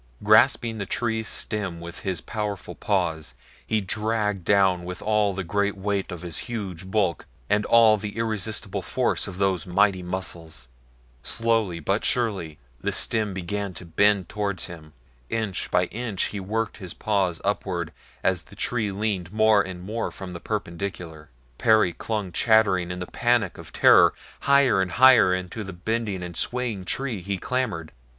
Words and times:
Grasping 0.23 0.79
the 0.79 0.87
tree's 0.87 1.27
stem 1.27 1.79
with 1.79 1.99
his 1.99 2.21
powerful 2.21 2.73
paws 2.73 3.35
he 3.67 3.81
dragged 3.81 4.43
down 4.43 4.83
with 4.83 4.99
all 4.99 5.31
the 5.35 5.43
great 5.43 5.77
weight 5.77 6.11
of 6.11 6.23
his 6.23 6.39
huge 6.49 6.89
bulk 6.89 7.27
and 7.51 7.67
all 7.67 7.97
the 7.97 8.17
irresistible 8.17 8.81
force 8.81 9.27
of 9.27 9.37
those 9.37 9.67
mighty 9.67 10.01
muscles. 10.01 10.69
Slowly, 11.21 11.79
but 11.79 12.03
surely, 12.03 12.57
the 12.81 12.91
stem 12.91 13.35
began 13.35 13.75
to 13.75 13.85
bend 13.85 14.27
toward 14.27 14.61
him. 14.61 14.93
Inch 15.29 15.69
by 15.69 15.85
inch 15.85 16.23
he 16.33 16.39
worked 16.39 16.77
his 16.77 16.95
paws 16.95 17.39
upward 17.45 17.93
as 18.23 18.41
the 18.45 18.55
tree 18.55 18.91
leaned 18.91 19.31
more 19.31 19.61
and 19.61 19.83
more 19.83 20.09
from 20.09 20.33
the 20.33 20.39
perpendicular. 20.39 21.29
Perry 21.59 21.93
clung 21.93 22.31
chattering 22.31 22.89
in 22.89 23.03
a 23.03 23.05
panic 23.05 23.59
of 23.59 23.71
terror. 23.71 24.15
Higher 24.39 24.81
and 24.81 24.93
higher 24.93 25.31
into 25.31 25.63
the 25.63 25.73
bending 25.73 26.23
and 26.23 26.35
swaying 26.35 26.85
tree 26.85 27.21
he 27.21 27.37
clambered. 27.37 27.91